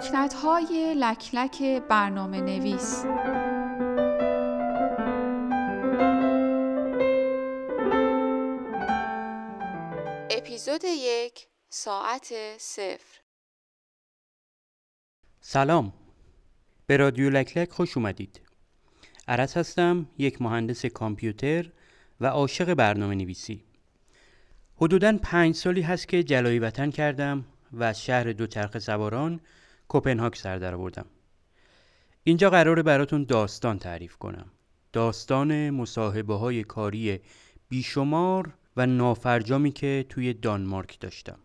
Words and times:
لکنت 0.00 0.34
های 0.34 0.94
لکلک 0.98 1.62
برنامه 1.88 2.40
نویس 2.40 3.04
اپیزود 10.30 10.84
یک 10.84 11.46
ساعت 11.68 12.32
صفر. 12.58 13.20
سلام. 15.40 15.92
به 16.86 16.96
رادیو 16.96 17.30
لکلک 17.30 17.70
خوش 17.70 17.96
اومدید. 17.96 18.40
عرص 19.28 19.56
هستم 19.56 20.06
یک 20.18 20.42
مهندس 20.42 20.86
کامپیوتر 20.86 21.70
و 22.20 22.26
عاشق 22.26 22.74
برنامه 22.74 23.14
نویسی 23.14 23.64
حدوداً 24.76 25.18
پنج 25.22 25.54
سالی 25.54 25.82
هست 25.82 26.08
که 26.08 26.22
جلایی 26.22 26.58
وطن 26.58 26.90
کردم 26.90 27.44
و 27.72 27.82
از 27.82 28.04
شهر 28.04 28.32
دوچرخه 28.32 28.78
سواران 28.78 29.40
کوپنهاگ 29.90 30.34
سر 30.34 30.58
در 30.58 30.76
بردم. 30.76 31.06
اینجا 32.24 32.50
قراره 32.50 32.82
براتون 32.82 33.24
داستان 33.24 33.78
تعریف 33.78 34.16
کنم. 34.16 34.46
داستان 34.92 35.70
مصاحبه 35.70 36.34
های 36.34 36.64
کاری 36.64 37.20
بیشمار 37.68 38.54
و 38.76 38.86
نافرجامی 38.86 39.72
که 39.72 40.06
توی 40.08 40.32
دانمارک 40.32 41.00
داشتم. 41.00 41.38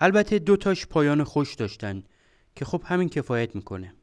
البته 0.00 0.38
دوتاش 0.38 0.86
پایان 0.86 1.24
خوش 1.24 1.54
داشتن 1.54 2.02
که 2.56 2.64
خب 2.64 2.82
همین 2.84 3.08
کفایت 3.08 3.56
می‌کنه. 3.56 3.94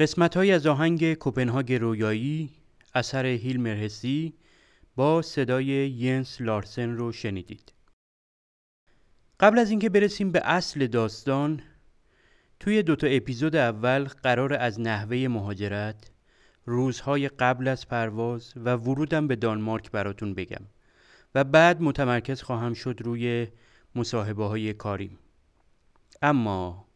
قسمت 0.00 0.36
های 0.36 0.52
از 0.52 0.66
آهنگ 0.66 1.14
کوپنهاگ 1.14 1.72
رویایی 1.72 2.50
اثر 2.94 3.26
هیل 3.26 3.60
مرهسی 3.60 4.34
با 4.96 5.22
صدای 5.22 5.90
ینس 5.90 6.40
لارسن 6.40 6.90
رو 6.90 7.12
شنیدید. 7.12 7.72
قبل 9.40 9.58
از 9.58 9.70
اینکه 9.70 9.88
برسیم 9.88 10.32
به 10.32 10.40
اصل 10.44 10.86
داستان 10.86 11.62
توی 12.60 12.82
دوتا 12.82 13.06
اپیزود 13.06 13.56
اول 13.56 14.04
قرار 14.04 14.54
از 14.54 14.80
نحوه 14.80 15.28
مهاجرت 15.30 16.10
روزهای 16.66 17.28
قبل 17.28 17.68
از 17.68 17.88
پرواز 17.88 18.52
و 18.56 18.76
ورودم 18.76 19.28
به 19.28 19.36
دانمارک 19.36 19.90
براتون 19.90 20.34
بگم 20.34 20.64
و 21.34 21.44
بعد 21.44 21.82
متمرکز 21.82 22.42
خواهم 22.42 22.74
شد 22.74 22.98
روی 23.04 23.48
مصاحبه 23.94 24.44
های 24.44 24.72
کاریم 24.72 25.18
اما 26.22 26.88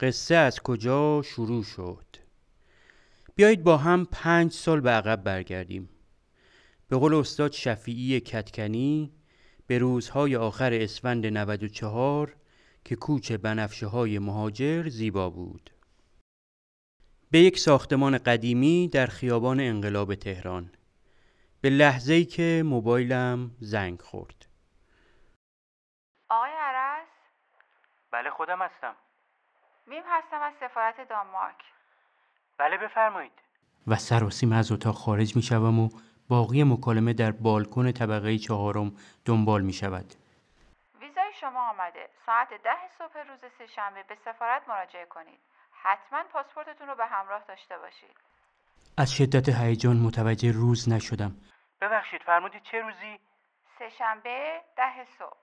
قصه 0.00 0.34
از 0.34 0.60
کجا 0.60 1.22
شروع 1.22 1.64
شد 1.64 2.19
بیایید 3.40 3.64
با 3.64 3.76
هم 3.76 4.04
پنج 4.04 4.52
سال 4.52 4.80
به 4.80 4.90
عقب 4.90 5.22
برگردیم. 5.24 5.88
به 6.88 6.96
قول 6.96 7.14
استاد 7.14 7.52
شفیعی 7.52 8.20
کتکنی 8.20 9.12
به 9.66 9.78
روزهای 9.78 10.36
آخر 10.36 10.72
اسفند 10.72 11.26
94 11.26 12.36
که 12.84 12.96
کوچ 12.96 13.32
بنفشه 13.32 13.86
های 13.86 14.18
مهاجر 14.18 14.88
زیبا 14.88 15.30
بود. 15.30 15.70
به 17.30 17.38
یک 17.38 17.58
ساختمان 17.58 18.18
قدیمی 18.18 18.88
در 18.88 19.06
خیابان 19.06 19.60
انقلاب 19.60 20.14
تهران. 20.14 20.72
به 21.60 21.70
لحظه 21.70 22.12
ای 22.14 22.24
که 22.24 22.62
موبایلم 22.66 23.50
زنگ 23.60 24.02
خورد. 24.02 24.46
آقای 26.28 26.50
عرس؟ 26.50 27.08
بله 28.12 28.30
خودم 28.30 28.62
هستم. 28.62 28.94
میم 29.86 30.02
هستم 30.06 30.42
از 30.42 30.52
سفارت 30.60 31.08
دانمارک. 31.08 31.56
بله 32.60 32.76
بفرمایید 32.76 33.32
و 33.86 33.96
سراسیم 33.96 34.52
از 34.52 34.72
اتاق 34.72 34.94
خارج 34.94 35.36
می 35.36 35.42
شوم 35.42 35.80
و 35.80 35.88
باقی 36.28 36.64
مکالمه 36.64 37.12
در 37.12 37.30
بالکن 37.30 37.92
طبقه 37.92 38.38
چهارم 38.38 38.92
دنبال 39.24 39.62
می 39.62 39.72
شود. 39.72 40.14
ویزای 41.00 41.32
شما 41.40 41.70
آمده. 41.70 42.08
ساعت 42.26 42.48
ده 42.48 42.80
صبح 42.98 43.28
روز 43.28 43.52
سهشنبه 43.58 44.02
به 44.08 44.16
سفارت 44.24 44.62
مراجعه 44.68 45.06
کنید. 45.06 45.38
حتما 45.72 46.22
پاسپورتتون 46.32 46.88
رو 46.88 46.94
به 46.94 47.06
همراه 47.06 47.44
داشته 47.48 47.78
باشید. 47.78 48.16
از 48.98 49.12
شدت 49.12 49.48
هیجان 49.48 49.96
متوجه 49.96 50.52
روز 50.52 50.88
نشدم. 50.88 51.36
ببخشید 51.80 52.22
فرمودید 52.22 52.62
چه 52.62 52.80
روزی؟ 52.80 53.18
سهشنبه 53.78 54.60
ده 54.76 55.06
صبح. 55.18 55.36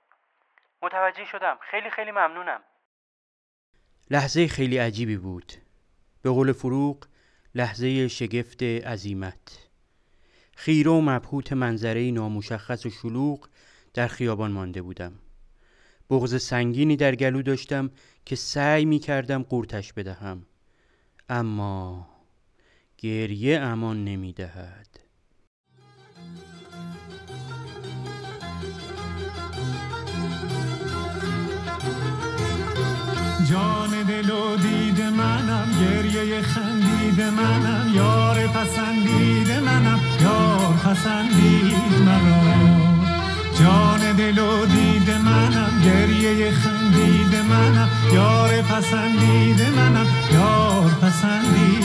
متوجه 0.82 1.26
شدم. 1.26 1.58
خیلی 1.72 1.90
خیلی 1.90 2.12
ممنونم. 2.12 2.62
لحظه 4.12 4.48
خیلی 4.48 4.78
عجیبی 4.78 5.18
بود. 5.18 5.67
به 6.28 6.34
قول 6.34 6.52
فروغ 6.52 6.98
لحظه 7.56 8.08
شگفت 8.08 8.64
عزیمت. 8.64 9.68
خیره 10.56 10.92
و 10.92 11.02
مبهوت 11.02 11.54
منظره 11.54 12.12
نامشخص 12.12 12.86
و 12.86 12.90
شلوغ 12.90 13.50
در 13.94 14.08
خیابان 14.08 14.52
مانده 14.52 14.82
بودم. 14.82 15.14
بغز 16.10 16.42
سنگینی 16.42 16.96
در 16.96 17.16
گلو 17.16 17.42
داشتم 17.42 17.92
که 18.26 18.36
سعی 18.36 18.86
می 18.86 19.00
کردم 19.00 19.44
قورتش 19.44 19.94
بدهم. 19.94 20.46
اما 21.30 22.10
گریه 22.98 23.60
امان 23.60 24.04
نمی 24.04 24.34
دهد. 24.34 24.97
گریه 35.80 36.42
خندید 36.42 37.22
منم 37.22 37.92
یار 37.96 38.48
پسندید 38.48 39.52
منم 39.52 40.00
یار 40.22 40.74
پسندید 40.86 41.94
منم 42.06 42.98
جان 43.60 44.16
دل 44.18 44.40
و 44.40 44.66
دید 44.66 45.12
منم 45.12 45.82
گریه 45.86 46.52
خندید 46.52 47.36
منم 47.50 47.90
یار 48.14 48.62
پسندید 48.62 49.62
منم 49.62 50.08
یار 50.34 50.90
پسندید 51.02 51.77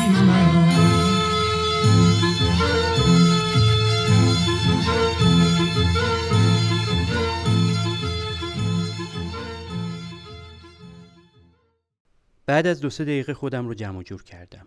بعد 12.53 12.67
از 12.67 12.81
دو 12.81 12.91
سه 12.91 13.05
دقیقه 13.05 13.35
خودم 13.35 13.69
رو 13.69 13.75
جمع 13.75 14.03
جور 14.03 14.23
کردم. 14.23 14.67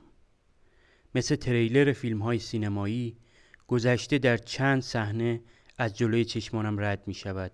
مثل 1.15 1.35
تریلر 1.35 1.93
فیلم 1.93 2.21
های 2.21 2.39
سینمایی 2.39 3.17
گذشته 3.67 4.17
در 4.17 4.37
چند 4.37 4.81
صحنه 4.81 5.41
از 5.77 5.97
جلوی 5.97 6.25
چشمانم 6.25 6.79
رد 6.79 7.03
می 7.07 7.13
شود 7.13 7.51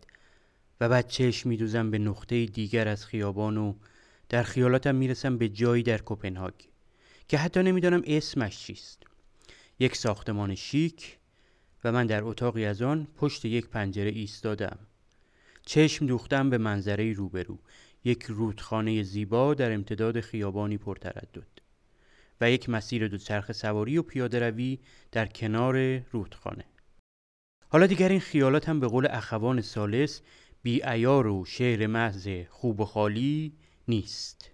و 0.82 0.90
بعد 0.90 1.08
چشم 1.08 1.50
می 1.50 1.58
دوزم 1.58 1.92
به 1.92 1.98
نقطه 1.98 2.46
دیگر 2.46 2.88
از 2.88 3.06
خیابان 3.06 3.58
و 3.58 3.74
در 4.30 4.44
خیالاتم 4.44 4.96
می 4.96 5.08
رسم 5.08 5.38
به 5.38 5.50
جایی 5.50 5.84
در 5.84 5.98
کوپنهاگ 5.98 6.54
که 7.28 7.38
حتی 7.38 7.64
نمی‌دانم 7.64 8.02
اسمش 8.06 8.60
چیست. 8.60 9.04
یک 9.80 9.96
ساختمان 9.96 10.56
شیک 10.56 11.18
و 11.84 11.92
من 11.92 12.08
در 12.08 12.24
اتاقی 12.24 12.66
از 12.66 12.82
آن 12.82 13.08
پشت 13.18 13.46
یک 13.46 13.68
پنجره 13.68 14.10
ایستادم. 14.10 14.80
چشم 15.66 16.06
دوختم 16.06 16.50
به 16.50 16.58
منظره 16.58 17.14
روبرو. 17.14 17.60
یک 18.04 18.24
رودخانه 18.24 19.04
زیبا 19.04 19.54
در 19.54 19.74
امتداد 19.74 20.20
خیابانی 20.20 20.78
پرتردد 20.78 21.48
و 22.42 22.52
یک 22.52 22.70
مسیر 22.70 23.08
دوچرخ 23.08 23.52
سواری 23.52 23.98
و 23.98 24.02
پیاده 24.02 24.40
روی 24.40 24.80
در 25.12 25.26
کنار 25.26 25.98
رودخانه. 25.98 26.66
حالا 27.70 27.88
دیگر 27.88 28.10
این 28.10 28.20
خیالات 28.20 28.70
هم 28.70 28.80
به 28.80 28.88
قول 28.88 29.08
اخوان 29.10 29.62
سالس 29.62 30.22
بی 30.64 30.84
ایار 30.84 31.28
و 31.28 31.46
شعر 31.46 31.88
محض 31.88 32.30
خوب 32.50 32.80
و 32.80 32.86
خالی 32.86 33.54
نیست. 33.88 34.52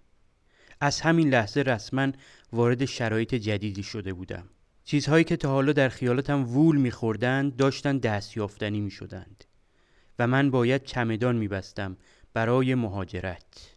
از 0.81 1.01
همین 1.01 1.29
لحظه 1.29 1.61
رسما 1.61 2.11
وارد 2.53 2.85
شرایط 2.85 3.35
جدیدی 3.35 3.83
شده 3.83 4.13
بودم. 4.13 4.49
چیزهایی 4.83 5.23
که 5.23 5.35
تا 5.35 5.49
حالا 5.49 5.73
در 5.73 5.89
خیالاتم 5.89 6.43
وول 6.43 6.77
میخوردند 6.77 7.55
داشتن 7.55 7.97
دست 7.97 8.37
یافتنی 8.37 8.81
می‌شدند 8.81 9.43
و 10.19 10.27
من 10.27 10.51
باید 10.51 10.83
چمدان 10.83 11.35
میبستم 11.35 11.97
برای 12.37 12.75
مهاجرت. 12.75 13.75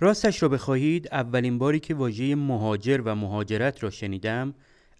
راستش 0.00 0.42
را 0.42 0.48
بخواهید 0.48 1.08
اولین 1.12 1.58
باری 1.58 1.80
که 1.80 1.94
واژه 1.94 2.34
مهاجر 2.34 3.00
و 3.04 3.14
مهاجرت 3.14 3.82
را 3.82 3.90
شنیدم 3.90 4.54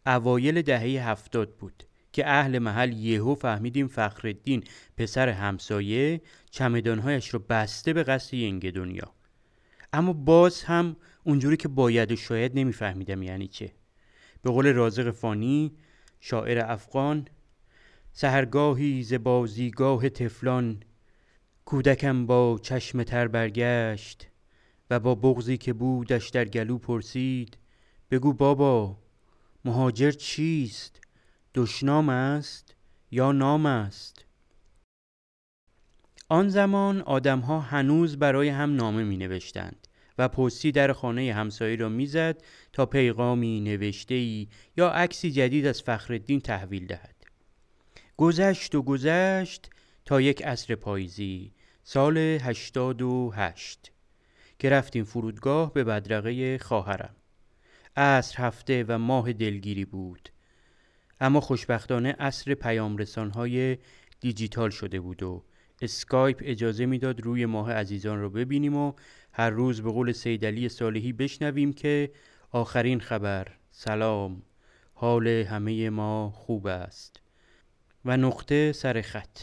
اوایل 0.06 0.62
دهه 0.62 1.08
هفتاد 1.08 1.56
بود 1.56 1.82
که 2.12 2.28
اهل 2.28 2.58
محل 2.58 2.93
یهو 2.93 3.34
فهمیدیم 3.34 3.88
فخرالدین 3.88 4.64
پسر 4.96 5.28
همسایه 5.28 6.20
چمدانهایش 6.50 7.34
را 7.34 7.44
بسته 7.49 7.93
به 7.93 8.02
قصد 8.02 8.34
ینگ 8.34 8.73
دنیا. 8.73 9.12
اما 9.93 10.12
باز 10.12 10.62
هم 10.62 10.96
اونجوری 11.25 11.56
که 11.56 11.69
باید 11.69 12.12
و 12.12 12.17
شاید 12.17 12.58
نمیفهمیدم 12.58 13.23
یعنی 13.23 13.49
چه. 13.49 13.73
به 14.43 14.50
قول 14.50 14.73
رازق 14.73 15.11
فانی 15.11 15.73
شاعر 16.20 16.58
افغان 16.58 17.28
سهرگاهی 18.12 19.02
ز 19.02 19.14
بازیگاه 19.14 20.08
تفلان 20.08 20.82
کودکم 21.68 22.26
با 22.26 22.58
چشم 22.62 23.02
تر 23.02 23.28
برگشت 23.28 24.28
و 24.90 25.00
با 25.00 25.14
بغزی 25.14 25.56
که 25.56 25.72
بودش 25.72 26.28
در 26.28 26.44
گلو 26.44 26.78
پرسید 26.78 27.56
بگو 28.10 28.32
بابا 28.32 28.98
مهاجر 29.64 30.10
چیست؟ 30.10 31.00
دشنام 31.54 32.08
است 32.08 32.74
یا 33.10 33.32
نام 33.32 33.66
است؟ 33.66 34.24
آن 36.28 36.48
زمان 36.48 37.00
آدمها 37.00 37.60
هنوز 37.60 38.18
برای 38.18 38.48
هم 38.48 38.76
نامه 38.76 39.04
می 39.04 39.16
نوشتند 39.16 39.88
و 40.18 40.28
پستی 40.28 40.72
در 40.72 40.92
خانه 40.92 41.32
همسایه 41.32 41.76
را 41.76 41.88
می‌زد 41.88 42.42
تا 42.72 42.86
پیغامی 42.86 43.60
نوشته 43.60 44.14
ای 44.14 44.48
یا 44.76 44.90
عکسی 44.90 45.30
جدید 45.30 45.66
از 45.66 45.82
فخرالدین 45.82 46.40
تحویل 46.40 46.86
دهد. 46.86 47.16
گذشت 48.16 48.74
و 48.74 48.82
گذشت 48.82 49.70
تا 50.04 50.20
یک 50.20 50.42
عصر 50.42 50.74
پاییزی 50.74 51.56
سال 51.88 52.19
هشتاد 52.19 53.03
و 53.03 53.33
هشت 53.35 53.93
که 54.59 54.71
رفتیم 54.71 55.05
فرودگاه 55.05 55.73
به 55.73 55.85
بدرقه 55.85 56.59
خواهرم. 56.59 57.15
عصر 57.97 58.47
هفته 58.47 58.85
و 58.88 58.99
ماه 58.99 59.33
دلگیری 59.33 59.85
بود. 59.85 60.29
اما 61.21 61.41
خوشبختانه 61.41 62.12
عصر 62.12 62.55
پیام 62.55 63.03
های 63.35 63.79
دیجیتال 64.21 64.71
شده 64.71 65.00
بود 65.00 65.23
و 65.23 65.44
اسکایپ 65.83 66.43
اجازه 66.44 66.87
می‌داد 66.87 67.21
روی 67.21 67.47
ماه 67.47 67.73
عزیزان 67.73 68.21
رو 68.21 68.31
ببینیم 68.31 68.77
و 68.77 68.93
هر 69.33 69.50
روز 69.50 69.83
به 69.83 69.91
قول 69.91 70.12
سیدلی 70.12 70.69
صالحی 70.69 71.12
بشنویم 71.12 71.73
که 71.73 72.12
آخرین 72.50 73.00
خبر. 73.00 73.49
سلام. 73.71 74.43
حال 74.94 75.27
همه 75.27 75.91
ما 75.91 76.31
خوب 76.31 76.67
است. 76.67 77.21
و 78.05 78.17
نقطه 78.17 78.73
سر 78.73 79.00
خط. 79.00 79.38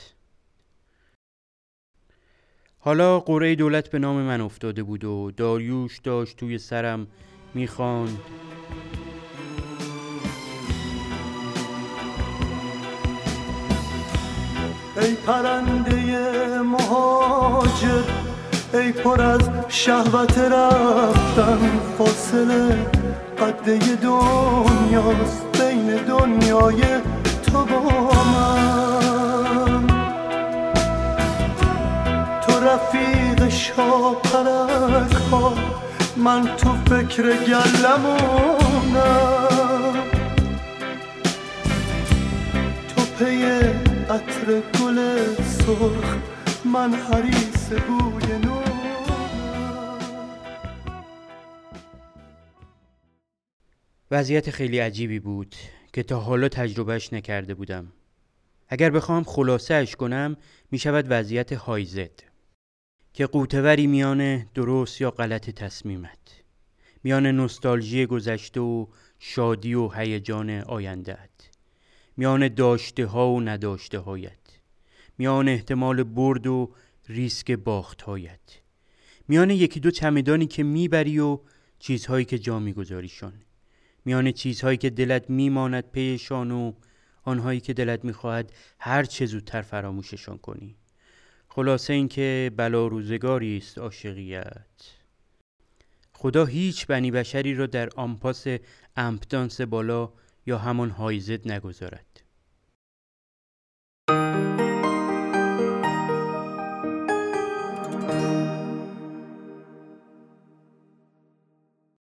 حالا 2.86 3.20
قره 3.20 3.56
دولت 3.56 3.88
به 3.88 4.00
نام 4.00 4.16
من 4.16 4.42
افتاده 4.42 4.84
بود 4.84 5.04
و 5.04 5.32
داریوش 5.38 6.00
داشت 6.00 6.38
توی 6.38 6.58
سرم 6.58 7.08
می‌خواند. 7.54 8.18
ای 15.02 15.14
پرنده 15.14 16.62
مهاجر 16.62 18.04
ای 18.74 18.92
پر 18.92 19.22
از 19.22 19.50
شهوت 19.68 20.38
رفتن 20.38 21.80
فاصله 21.98 22.88
قده 23.40 23.80
دنیاست 23.96 25.62
بین 25.62 25.96
دنیای 25.96 26.82
تو 27.44 27.66
با 27.66 28.12
من. 28.34 28.93
رفیق 32.74 33.50
شاپرک 33.50 35.14
ها 35.14 35.54
من 36.18 36.56
تو 36.56 36.74
فکر 36.76 37.24
گلمونم. 37.24 38.74
تو 42.88 43.02
پی 43.20 43.44
عطر 44.10 44.62
گل 44.80 44.98
سرخ 45.44 46.18
من 46.66 46.94
حریس 46.94 47.70
بوی 47.70 48.38
نور 48.38 48.64
وضعیت 54.12 54.50
خیلی 54.50 54.80
عجیبی 54.80 55.20
بود 55.20 55.56
که 55.94 56.04
تا 56.04 56.20
حالا 56.20 56.50
تجربهش 56.50 57.14
نکرده 57.14 57.54
بودم. 57.54 57.94
اگر 58.70 58.90
بخوام 58.90 59.24
خلاصه 59.24 59.74
اش 59.74 59.96
کنم 59.96 60.38
می 60.72 60.80
شود 60.80 61.06
وضعیت 61.10 61.54
هایزد 61.54 62.33
که 63.14 63.26
قوتوری 63.26 63.88
میان 63.88 64.38
درست 64.38 65.02
یا 65.02 65.12
غلط 65.12 65.50
تصمیمت 65.50 66.44
میان 67.04 67.26
نوستالژی 67.26 68.06
گذشته 68.06 68.60
و 68.60 68.86
شادی 69.20 69.74
و 69.74 69.90
هیجان 69.90 70.50
آیندهت 70.50 71.50
میان 72.18 72.48
داشته 72.48 73.06
ها 73.06 73.30
و 73.30 73.42
نداشته 73.42 74.00
هایت 74.00 74.60
میان 75.18 75.50
احتمال 75.50 76.04
برد 76.04 76.48
و 76.48 76.76
ریسک 77.10 77.52
باخت 77.52 78.02
هایت 78.02 78.40
میان 79.28 79.50
یکی 79.50 79.80
دو 79.80 79.92
چمدانی 79.92 80.46
که 80.46 80.64
می‌بری 80.64 81.20
و 81.20 81.40
چیزهایی 81.80 82.26
که 82.26 82.40
جا 82.40 82.60
میگذاریشان 82.60 83.34
میان 84.06 84.32
چیزهایی 84.32 84.78
که 84.78 84.90
دلت 84.90 85.30
میماند 85.30 85.92
پیشان 85.92 86.52
و 86.52 86.74
آنهایی 87.24 87.60
که 87.60 87.74
دلت 87.74 88.06
می‌خواهد 88.06 88.54
هر 88.80 89.04
چه 89.04 89.26
زودتر 89.26 89.62
فراموششان 89.62 90.38
کنی. 90.38 90.76
خلاصه 91.56 91.94
اینکه 91.94 92.52
بلا 92.58 92.88
روزگاری 92.88 93.58
است 93.58 93.78
عاشقیت. 93.78 94.66
خدا 96.14 96.46
هیچ 96.46 96.88
بنی 96.88 97.12
بشری 97.12 97.54
را 97.54 97.66
در 97.66 97.90
آمپاس 97.96 98.48
امپدانس 98.96 99.62
بالا 99.62 100.14
یا 100.46 100.58
همان 100.58 100.90
هایزد 100.90 101.52
نگذارد. 101.52 102.22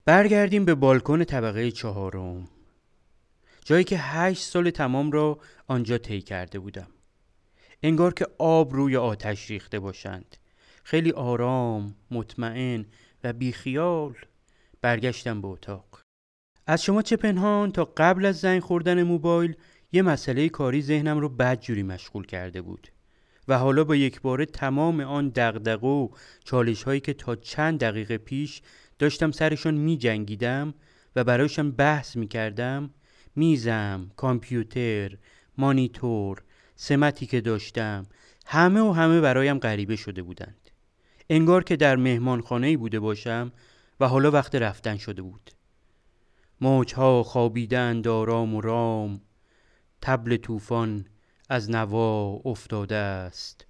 برگردیم 0.04 0.64
به 0.64 0.74
بالکن 0.74 1.24
طبقه 1.24 1.70
چهارم. 1.70 2.48
جایی 3.64 3.84
که 3.84 3.98
هشت 3.98 4.42
سال 4.42 4.70
تمام 4.70 5.10
را 5.10 5.38
آنجا 5.66 5.98
طی 5.98 6.20
کرده 6.20 6.58
بودم. 6.58 6.88
انگار 7.82 8.14
که 8.14 8.26
آب 8.38 8.74
روی 8.74 8.96
آتش 8.96 9.50
ریخته 9.50 9.78
باشند. 9.78 10.36
خیلی 10.84 11.10
آرام 11.10 11.94
مطمئن 12.10 12.86
و 13.24 13.32
بیخیال 13.32 14.14
برگشتم 14.82 15.40
به 15.40 15.48
اتاق. 15.48 16.00
از 16.66 16.82
شما 16.82 17.02
چه 17.02 17.16
پنهان 17.16 17.72
تا 17.72 17.92
قبل 17.96 18.26
از 18.26 18.40
زنگ 18.40 18.62
خوردن 18.62 19.02
موبایل 19.02 19.56
یه 19.92 20.02
مسئله 20.02 20.48
کاری 20.48 20.82
ذهنم 20.82 21.18
رو 21.18 21.28
بدجوری 21.28 21.82
مشغول 21.82 22.26
کرده 22.26 22.62
بود. 22.62 22.88
و 23.48 23.58
حالا 23.58 23.84
با 23.84 23.96
یک 23.96 24.20
باره 24.20 24.46
تمام 24.46 25.00
آن 25.00 25.28
دغدغه 25.28 25.86
و 25.86 26.08
چالش 26.44 26.82
هایی 26.82 27.00
که 27.00 27.12
تا 27.12 27.36
چند 27.36 27.80
دقیقه 27.80 28.18
پیش 28.18 28.62
داشتم 28.98 29.30
سرشون 29.30 29.74
می 29.74 29.96
جنگیدم 29.96 30.74
و 31.16 31.24
برایشان 31.24 31.70
بحث 31.70 32.16
می 32.16 32.28
کردم 32.28 32.90
میزم، 33.36 34.10
کامپیوتر، 34.16 35.16
مانیتور، 35.58 36.42
سمتی 36.82 37.26
که 37.26 37.40
داشتم 37.40 38.06
همه 38.46 38.80
و 38.80 38.92
همه 38.92 39.20
برایم 39.20 39.58
غریبه 39.58 39.96
شده 39.96 40.22
بودند. 40.22 40.70
انگار 41.30 41.64
که 41.64 41.76
در 41.76 41.96
مهمانخانه 41.96 42.76
بوده 42.76 43.00
باشم 43.00 43.52
و 44.00 44.08
حالا 44.08 44.30
وقت 44.30 44.54
رفتن 44.54 44.96
شده 44.96 45.22
بود. 45.22 45.50
موجها 46.60 47.22
خوابیدند 47.22 48.08
آرام 48.08 48.54
و 48.54 48.60
رام. 48.60 49.20
تبل 50.00 50.36
طوفان 50.36 51.06
از 51.48 51.70
نوا 51.70 52.40
افتاده 52.44 52.96
است. 52.96 53.66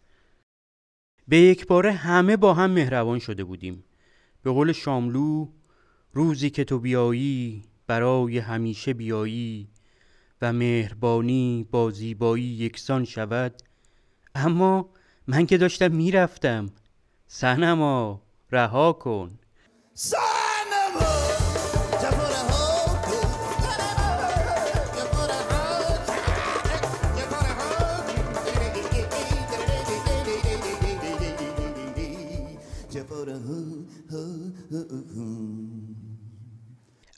به 1.28 1.36
یک 1.36 1.66
باره 1.66 1.92
همه 1.92 2.36
با 2.36 2.54
هم 2.54 2.70
مهربان 2.70 3.18
شده 3.18 3.44
بودیم. 3.44 3.84
به 4.42 4.50
قول 4.50 4.72
شاملو 4.72 5.48
روزی 6.12 6.50
که 6.50 6.64
تو 6.64 6.78
بیایی 6.78 7.64
برای 7.86 8.38
همیشه 8.38 8.94
بیایی. 8.94 9.71
و 10.42 10.52
مهربانی 10.52 11.66
با 11.70 11.90
زیبایی 11.90 12.44
یکسان 12.44 13.04
شود. 13.04 13.62
اما 14.34 14.88
من 15.26 15.46
که 15.46 15.58
داشتم 15.58 15.92
می‌رفتم. 15.92 16.70
سنما 17.26 18.22
رها 18.52 18.92
کن. 18.92 19.38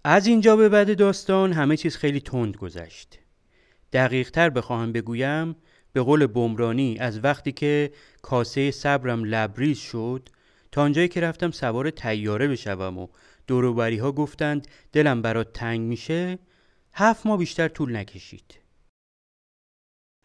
از 0.06 0.26
اینجا 0.26 0.56
به 0.56 0.68
بعد 0.68 0.99
داستان 0.99 1.52
همه 1.52 1.76
چیز 1.76 1.96
خیلی 1.96 2.20
تند 2.20 2.56
گذشت. 2.56 3.18
دقیق 3.92 4.30
تر 4.30 4.50
بخواهم 4.50 4.92
بگویم 4.92 5.56
به 5.92 6.02
قول 6.02 6.26
بمرانی 6.26 6.99
از 6.99 7.25
وقتی 7.25 7.52
که 7.52 7.92
کاسه 8.23 8.70
صبرم 8.70 9.25
لبریز 9.25 9.78
شد 9.78 10.28
تا 10.73 10.82
آنجایی 10.82 11.08
که 11.08 11.20
رفتم 11.20 11.50
سوار 11.50 11.90
تیاره 11.90 12.49
بشوم 12.49 12.99
و 12.99 13.08
دوروبری 13.46 13.96
ها 13.96 14.12
گفتند 14.12 14.68
دلم 14.92 15.23
برات 15.23 15.52
تنگ 15.52 15.80
میشه 15.80 16.38
هفت 16.94 17.26
ماه 17.26 17.38
بیشتر 17.38 17.68
طول 17.68 17.96
نکشید. 17.96 18.58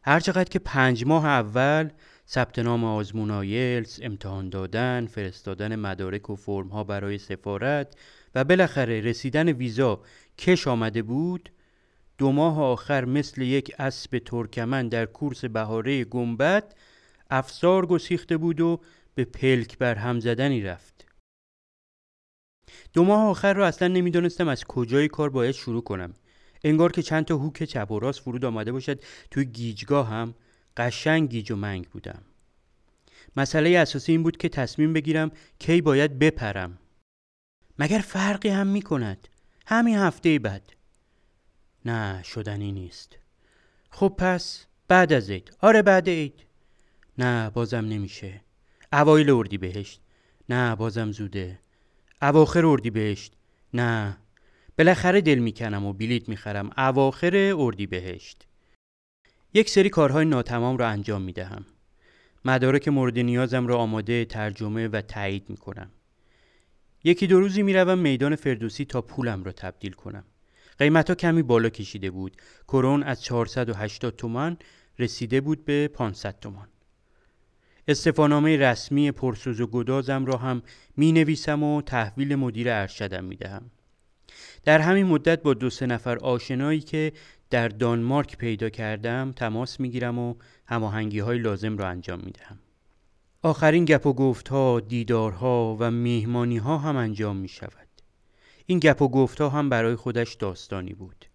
هرچقدر 0.03 0.49
که 0.49 0.59
پنج 0.59 1.05
ماه 1.05 1.25
اول 1.25 1.89
ثبت 2.27 2.59
نام 2.59 2.83
آزمون 2.83 3.31
امتحان 4.01 4.49
دادن، 4.49 5.05
فرستادن 5.05 5.75
مدارک 5.75 6.29
و 6.29 6.35
فرم 6.35 6.67
ها 6.67 6.83
برای 6.83 7.17
سفارت 7.17 7.95
و 8.35 8.43
بالاخره 8.43 9.01
رسیدن 9.01 9.49
ویزا 9.49 10.01
کش 10.37 10.67
آمده 10.67 11.01
بود 11.01 11.49
دو 12.17 12.31
ماه 12.31 12.61
آخر 12.61 13.05
مثل 13.05 13.41
یک 13.41 13.75
اسب 13.79 14.19
ترکمن 14.25 14.87
در 14.87 15.05
کورس 15.05 15.45
بهاره 15.45 16.03
گنبد 16.03 16.75
افسار 17.29 17.85
گسیخته 17.85 18.37
بود 18.37 18.61
و 18.61 18.81
به 19.15 19.25
پلک 19.25 19.77
بر 19.77 19.95
هم 19.95 20.19
زدنی 20.19 20.61
رفت. 20.61 21.05
دو 22.93 23.03
ماه 23.03 23.29
آخر 23.29 23.53
رو 23.53 23.63
اصلا 23.63 23.87
نمی‌دانستم 23.87 24.47
از 24.47 24.63
کجای 24.63 25.07
کار 25.07 25.29
باید 25.29 25.55
شروع 25.55 25.83
کنم. 25.83 26.13
انگار 26.63 26.91
که 26.91 27.01
چند 27.01 27.25
تا 27.25 27.37
هوک 27.37 27.63
چپ 27.63 27.91
و 27.91 27.99
راست 27.99 28.19
فرود 28.19 28.45
آمده 28.45 28.71
باشد 28.71 29.03
توی 29.31 29.45
گیجگاه 29.45 30.07
هم 30.07 30.35
قشنگ 30.77 31.29
گیج 31.29 31.51
و 31.51 31.55
منگ 31.55 31.87
بودم. 31.87 32.21
مسئله 33.35 33.77
اساسی 33.77 34.11
این 34.11 34.23
بود 34.23 34.37
که 34.37 34.49
تصمیم 34.49 34.93
بگیرم 34.93 35.31
کی 35.59 35.81
باید 35.81 36.19
بپرم. 36.19 36.77
مگر 37.79 37.99
فرقی 37.99 38.49
هم 38.49 38.67
می 38.67 38.81
کند 38.81 39.27
همین 39.67 39.97
هفته 39.97 40.39
بعد. 40.39 40.73
نه 41.85 42.23
شدنی 42.23 42.71
نیست. 42.71 43.17
خب 43.89 44.15
پس 44.17 44.65
بعد 44.87 45.13
از 45.13 45.29
عید. 45.29 45.57
آره 45.61 45.81
بعد 45.81 46.09
عید. 46.09 46.45
نه 47.17 47.49
بازم 47.49 47.85
نمیشه. 47.85 48.41
اوایل 48.93 49.29
اردی 49.29 49.57
بهشت 49.57 50.01
نه 50.49 50.75
بازم 50.75 51.11
زوده. 51.11 51.59
اواخر 52.21 52.65
اردی 52.65 52.89
بهشت 52.89 53.33
نه. 53.73 54.17
بالاخره 54.77 55.21
دل 55.21 55.39
می‌کنم 55.39 55.85
و 55.85 55.93
بلیت 55.93 56.29
می‌خرم. 56.29 56.69
اواخر 56.77 57.53
اردی 57.57 57.87
بهشت 57.87 58.47
یک 59.53 59.69
سری 59.69 59.89
کارهای 59.89 60.25
ناتمام 60.25 60.77
را 60.77 60.87
انجام 60.87 61.21
می‌دهم. 61.21 61.65
مدارک 62.45 62.87
مورد 62.87 63.19
نیازم 63.19 63.67
را 63.67 63.77
آماده 63.77 64.25
ترجمه 64.25 64.87
و 64.87 65.01
تایید 65.01 65.49
می‌کنم. 65.49 65.91
یکی 67.03 67.27
دو 67.27 67.39
روزی 67.39 67.63
می‌روم 67.63 67.99
میدان 67.99 68.35
فردوسی 68.35 68.85
تا 68.85 69.01
پولم 69.01 69.43
را 69.43 69.51
تبدیل 69.51 69.91
کنم 69.91 70.23
قیمت 70.79 71.09
ها 71.09 71.15
کمی 71.15 71.43
بالا 71.43 71.69
کشیده 71.69 72.11
بود 72.11 72.37
کرون 72.67 73.03
از 73.03 73.23
480 73.23 74.15
تومان 74.15 74.57
رسیده 74.99 75.41
بود 75.41 75.65
به 75.65 75.87
500 75.87 76.39
تومان 76.39 76.67
استفانامه 77.87 78.57
رسمی 78.57 79.11
پرسوز 79.11 79.61
و 79.61 79.67
گدازم 79.67 80.25
را 80.25 80.37
هم 80.37 80.61
می 80.97 81.11
نویسم 81.11 81.63
و 81.63 81.81
تحویل 81.81 82.35
مدیر 82.35 82.69
ارشدم 82.69 83.23
می 83.23 83.35
دهم. 83.35 83.71
در 84.63 84.79
همین 84.79 85.05
مدت 85.05 85.41
با 85.41 85.53
دو 85.53 85.69
سه 85.69 85.85
نفر 85.85 86.17
آشنایی 86.17 86.79
که 86.79 87.11
در 87.49 87.67
دانمارک 87.67 88.37
پیدا 88.37 88.69
کردم 88.69 89.33
تماس 89.35 89.79
می 89.79 89.89
گیرم 89.89 90.19
و 90.19 90.35
هماهنگی 90.65 91.19
های 91.19 91.37
لازم 91.37 91.77
را 91.77 91.87
انجام 91.87 92.19
می 92.19 92.31
دهم. 92.31 92.59
آخرین 93.43 93.85
گپ 93.85 94.05
و 94.05 94.13
گفت 94.13 94.47
ها، 94.47 94.79
دیدارها 94.79 95.77
و 95.79 95.91
میهمانی 95.91 96.57
ها 96.57 96.77
هم 96.77 96.95
انجام 96.95 97.37
می 97.37 97.47
شود. 97.47 97.87
این 98.65 98.79
گپ 98.79 99.01
و 99.01 99.07
گفت 99.07 99.41
ها 99.41 99.49
هم 99.49 99.69
برای 99.69 99.95
خودش 99.95 100.33
داستانی 100.33 100.93
بود. 100.93 101.25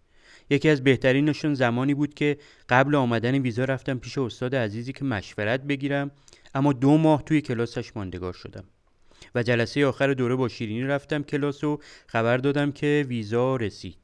یکی 0.51 0.69
از 0.69 0.85
بهترینشون 0.85 1.55
زمانی 1.55 1.95
بود 1.95 2.15
که 2.15 2.39
قبل 2.69 2.95
آمدن 2.95 3.35
ویزا 3.35 3.65
رفتم 3.65 3.99
پیش 3.99 4.19
استاد 4.19 4.55
عزیزی 4.55 4.93
که 4.93 5.05
مشورت 5.05 5.63
بگیرم 5.63 6.11
اما 6.55 6.73
دو 6.73 6.99
ماه 6.99 7.23
توی 7.23 7.41
کلاسش 7.41 7.97
ماندگار 7.97 8.33
شدم 8.33 8.65
و 9.35 9.43
جلسه 9.43 9.87
آخر 9.87 10.15
دوره 10.15 10.37
با 10.37 10.49
شیرینی 10.49 10.83
رفتم 10.83 11.23
کلاس 11.23 11.65
و 11.65 11.81
خبر 12.07 12.37
دادم 12.37 12.73
که 12.73 13.05
ویزا 13.09 13.57
رسید 13.57 14.04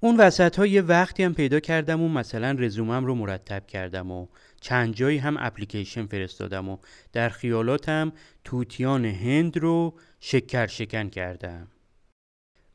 اون 0.00 0.16
وسط 0.16 0.58
ها 0.58 0.66
یه 0.66 0.82
وقتی 0.82 1.22
هم 1.22 1.34
پیدا 1.34 1.60
کردم 1.60 2.02
و 2.02 2.08
مثلا 2.08 2.56
رزومم 2.58 3.04
رو 3.04 3.14
مرتب 3.14 3.66
کردم 3.66 4.10
و 4.10 4.26
چند 4.60 4.94
جایی 4.94 5.18
هم 5.18 5.36
اپلیکیشن 5.38 6.06
فرستادم 6.06 6.68
و 6.68 6.78
در 7.12 7.28
خیالاتم 7.28 8.12
توتیان 8.44 9.04
هند 9.04 9.58
رو 9.58 9.94
شکر 10.20 10.66
شکن 10.66 11.08
کردم. 11.08 11.68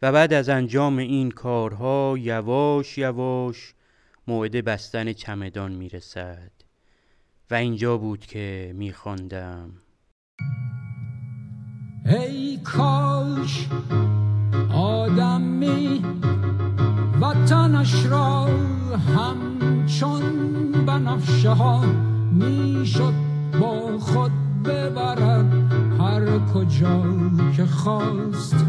و 0.01 0.11
بعد 0.11 0.33
از 0.33 0.49
انجام 0.49 0.97
این 0.97 1.31
کارها 1.31 2.15
یواش 2.19 2.97
یواش 2.97 3.73
موعد 4.27 4.65
بستن 4.65 5.13
چمدان 5.13 5.71
می‌رسد. 5.71 6.51
و 7.51 7.55
اینجا 7.55 7.97
بود 7.97 8.25
که 8.25 8.71
میخواندم. 8.75 9.71
ای 12.05 12.57
کاش 12.63 13.67
آدمی 14.73 16.01
وطنش 17.23 18.05
را 18.05 18.47
همچون 19.15 20.21
بنفشه 20.85 21.49
ها 21.49 21.83
می‌شد 22.31 23.13
با 23.61 23.97
خود 23.99 24.31
ببرد. 24.65 25.53
هر 25.99 26.39
کجا 26.53 27.03
که 27.55 27.65
خواست 27.65 28.65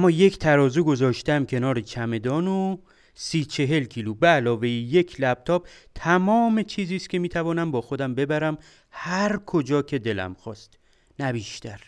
اما 0.00 0.10
یک 0.10 0.38
ترازو 0.38 0.84
گذاشتم 0.84 1.44
کنار 1.44 1.80
چمدان 1.80 2.48
و 2.48 2.76
سی 3.14 3.44
چهل 3.44 3.84
کیلو. 3.84 4.14
به 4.14 4.26
علاوه 4.26 4.68
یک 4.68 5.20
لپتاپ 5.20 5.68
تمام 5.94 6.62
چیزی 6.62 6.96
است 6.96 7.10
که 7.10 7.18
می‌توانم 7.18 7.70
با 7.70 7.80
خودم 7.80 8.14
ببرم 8.14 8.58
هر 8.90 9.36
کجا 9.36 9.82
که 9.82 9.98
دلم 9.98 10.34
خواست. 10.34 10.78
نه 11.18 11.32
بیشتر. 11.32 11.80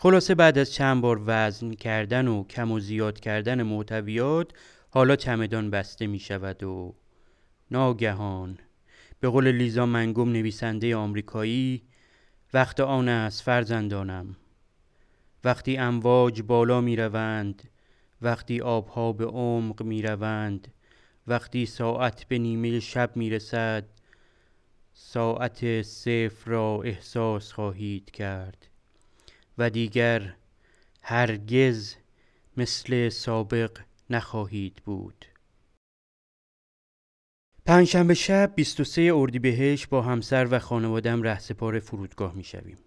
خلاصه 0.00 0.34
بعد 0.34 0.58
از 0.58 0.72
چند 0.72 1.02
بار 1.02 1.22
وزن 1.26 1.70
کردن 1.70 2.28
و 2.28 2.44
کم 2.44 2.72
و 2.72 2.80
زیاد 2.80 3.20
کردن 3.20 3.62
محتویات 3.62 4.52
حالا 4.90 5.16
چمدان 5.16 5.70
بسته 5.70 6.06
می 6.06 6.18
شود 6.18 6.62
و 6.62 6.94
ناگهان 7.70 8.58
به 9.20 9.28
قول 9.28 9.48
لیزا 9.52 9.86
منگوم 9.86 10.32
نویسنده 10.32 10.96
آمریکایی 10.96 11.82
وقت 12.54 12.80
آن 12.80 13.08
است 13.08 13.42
فرزندانم. 13.42 14.36
وقتی 15.44 15.76
امواج 15.76 16.42
بالا 16.42 16.80
می 16.80 16.96
روند 16.96 17.70
وقتی 18.22 18.60
آبها 18.60 19.12
به 19.12 19.26
عمق 19.26 19.82
می 19.82 20.02
روند 20.02 20.72
وقتی 21.26 21.66
ساعت 21.66 22.24
به 22.24 22.38
نیمه 22.38 22.80
شب 22.80 23.16
می 23.16 23.30
رسد 23.30 23.84
ساعت 24.92 25.82
صفر 25.82 26.50
را 26.50 26.82
احساس 26.84 27.52
خواهید 27.52 28.10
کرد 28.10 28.66
و 29.58 29.70
دیگر 29.70 30.34
هرگز 31.02 31.96
مثل 32.56 33.08
سابق 33.08 33.78
نخواهید 34.10 34.74
بود 34.84 35.24
پنجشنبه 37.66 38.14
شب 38.14 38.52
23 38.56 39.12
اردیبهشت 39.14 39.88
با 39.88 40.02
همسر 40.02 40.48
و 40.50 40.58
خانوادم 40.58 41.22
رهسپار 41.22 41.78
فرودگاه 41.78 42.34
می 42.34 42.44
شویم. 42.44 42.83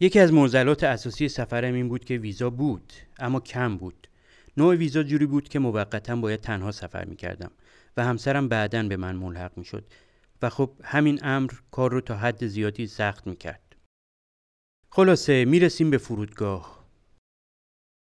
یکی 0.00 0.20
از 0.20 0.32
معضلات 0.32 0.84
اساسی 0.84 1.28
سفرم 1.28 1.74
این 1.74 1.88
بود 1.88 2.04
که 2.04 2.18
ویزا 2.18 2.50
بود 2.50 2.92
اما 3.18 3.40
کم 3.40 3.76
بود. 3.76 4.08
نوع 4.56 4.74
ویزا 4.74 5.02
جوری 5.02 5.26
بود 5.26 5.48
که 5.48 5.58
موقتا 5.58 6.16
باید 6.16 6.40
تنها 6.40 6.72
سفر 6.72 7.04
می 7.04 7.16
کردم 7.16 7.50
و 7.96 8.04
همسرم 8.04 8.48
بعدا 8.48 8.82
به 8.82 8.96
من 8.96 9.16
ملحق 9.16 9.58
می 9.58 9.64
شد 9.64 9.84
و 10.42 10.50
خب 10.50 10.70
همین 10.84 11.18
امر 11.22 11.50
کار 11.70 11.92
رو 11.92 12.00
تا 12.00 12.16
حد 12.16 12.46
زیادی 12.46 12.86
سخت 12.86 13.26
می 13.26 13.36
کرد. 13.36 13.76
خلاصه 14.90 15.44
می‌رسیم 15.44 15.90
به 15.90 15.98
فرودگاه. 15.98 16.84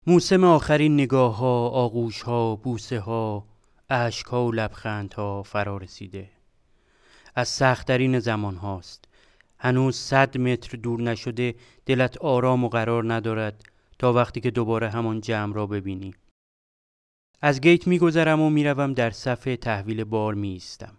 موسم 0.07 0.45
آخرین 0.45 0.95
نگاه 0.95 1.37
ها، 1.37 1.69
آغوش 1.69 2.23
ها، 2.23 2.57
بوسه 2.57 3.01
ها، 3.01 3.47
عشق 3.91 4.29
ها 4.29 4.47
و 4.47 4.53
لبخند 4.53 5.15
ها 5.15 5.43
فرا 5.43 5.77
رسیده 5.77 6.31
از 7.35 7.49
سختترین 7.49 8.19
زمان 8.19 8.57
هاست 8.57 9.05
هنوز 9.59 9.97
صد 9.97 10.39
متر 10.39 10.77
دور 10.77 11.01
نشده 11.01 11.55
دلت 11.87 12.19
آرام 12.19 12.65
و 12.65 12.69
قرار 12.69 13.15
ندارد 13.15 13.65
تا 13.99 14.13
وقتی 14.13 14.41
که 14.41 14.51
دوباره 14.51 14.91
همان 14.91 15.21
جمع 15.21 15.55
را 15.55 15.67
ببینی. 15.67 16.15
از 17.43 17.61
گیت 17.61 17.87
میگذرم 17.87 18.41
و 18.41 18.51
می‌روم 18.51 18.93
در 18.93 19.11
صف 19.11 19.45
تحویل 19.61 20.05
بار 20.05 20.35
میایستم. 20.35 20.93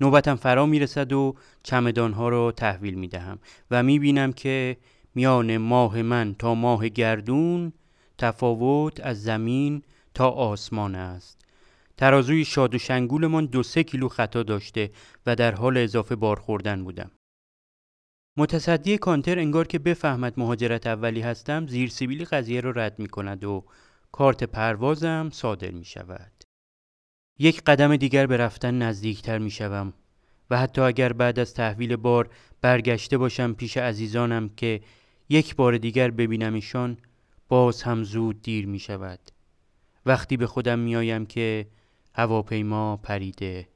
نوبتم 0.00 0.34
فرا 0.34 0.66
می‌رسد 0.66 1.12
و 1.12 1.34
چمدانها 1.62 2.28
را 2.28 2.52
تحویل 2.52 2.94
می‌دهم 2.94 3.38
و 3.70 3.82
می‌بینم 3.82 4.32
که 4.32 4.76
میان 5.14 5.56
ماه 5.56 6.02
من 6.02 6.34
تا 6.34 6.54
ماه 6.54 6.88
گردون 6.88 7.72
تفاوت 8.18 9.00
از 9.00 9.22
زمین 9.22 9.82
تا 10.14 10.30
آسمان 10.30 10.94
است. 10.94 11.40
ترازوی 11.96 12.44
شاد 12.44 12.74
و 12.74 12.78
شنگولمان 12.78 13.46
دو 13.46 13.62
سه 13.62 13.82
کیلو 13.82 14.08
خطا 14.08 14.42
داشته 14.42 14.90
و 15.26 15.36
در 15.36 15.54
حال 15.54 15.76
اضافه 15.76 16.16
بار 16.16 16.38
خوردن 16.38 16.84
بودم. 16.84 17.10
متصدی 18.36 18.98
کانتر 18.98 19.38
انگار 19.38 19.66
که 19.66 19.78
بفهمد 19.78 20.34
مهاجرت 20.36 20.86
اولی 20.86 21.20
هستم 21.20 21.66
زیر 21.66 21.88
سیبیلی 21.88 22.24
قضیه 22.24 22.60
را 22.60 22.70
رد 22.70 22.98
می 22.98 23.08
کند 23.08 23.44
و 23.44 23.64
کارت 24.12 24.44
پروازم 24.44 25.30
صادر 25.32 25.70
می 25.70 25.84
شود. 25.84 26.32
یک 27.38 27.62
قدم 27.62 27.96
دیگر 27.96 28.26
به 28.26 28.36
رفتن 28.36 28.78
نزدیکتر 28.82 29.38
می 29.38 29.50
شوم 29.50 29.92
و 30.50 30.58
حتی 30.58 30.80
اگر 30.80 31.12
بعد 31.12 31.38
از 31.38 31.54
تحویل 31.54 31.96
بار 31.96 32.30
برگشته 32.60 33.18
باشم 33.18 33.52
پیش 33.52 33.76
عزیزانم 33.76 34.48
که 34.48 34.80
یک 35.28 35.56
بار 35.56 35.78
دیگر 35.78 36.10
ببینم 36.10 36.54
ایشان 36.54 36.98
باز 37.48 37.82
هم 37.82 38.04
زود 38.04 38.42
دیر 38.42 38.66
می 38.66 38.78
شود 38.78 39.20
وقتی 40.06 40.36
به 40.36 40.46
خودم 40.46 40.78
می 40.78 40.96
آیم 40.96 41.26
که 41.26 41.66
هواپیما 42.14 42.96
پریده 42.96 43.68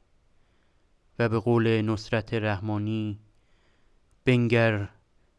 و 1.19 1.29
به 1.29 1.38
قول 1.38 1.83
نصرت 1.83 2.35
رحمانی 2.35 3.19
بنگر 4.28 4.88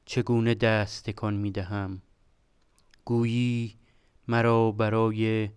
چگونه 0.06 0.56
دست 0.56 1.10
تکان 1.10 1.34
می 1.34 1.52
دهم؟ 1.52 2.02
گویی 3.06 3.76
مرا 4.28 4.72
برای 4.72 5.50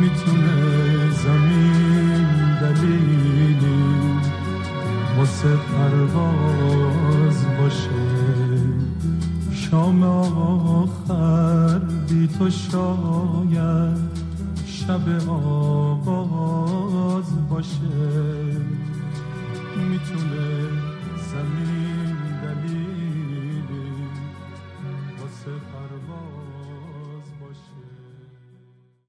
می‌تونه 0.00 0.56
زمین 1.10 2.26
دلیلی 2.60 3.84
واسه 5.18 5.52
پرواز 5.56 7.38
باشه. 7.58 8.06
شام 9.52 10.02
آخر 10.02 11.78
بی 12.08 12.28
تو 12.38 12.50
شاید 12.50 14.16
شب 14.66 15.28
آغاز 16.06 17.30
باشه. 17.50 17.96
می‌تونه 19.90 20.46
زمین 21.32 21.85